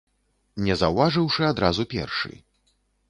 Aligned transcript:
Не 0.67 0.77
заўважыўшы 0.81 1.41
адразу 1.51 1.85
першы. 1.93 2.33